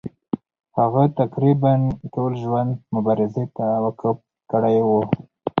هغه 0.79 1.03
تقریبا 1.21 1.73
ټول 2.13 2.31
ژوند 2.43 2.71
مبارزې 2.95 3.45
ته 3.57 3.65
وقف 3.85 4.17
کړی 4.51 4.77
وو. 4.87 5.01